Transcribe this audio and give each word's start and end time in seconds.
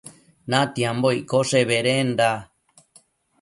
Natiambo 0.51 1.07
iccoshe 1.19 1.61
bedenda 1.69 2.27